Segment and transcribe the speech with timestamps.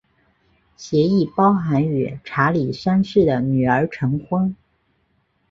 [0.75, 4.55] 协议包含与查理三世的女儿成婚。